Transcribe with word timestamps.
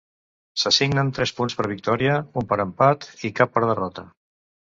S'assignen 0.61 1.11
tres 1.17 1.33
punts 1.39 1.55
per 1.59 1.65
victòria, 1.73 2.15
un 2.43 2.49
per 2.55 2.59
empat 2.65 3.07
i 3.31 3.33
cap 3.43 3.55
per 3.59 3.65
derrota. 3.67 4.09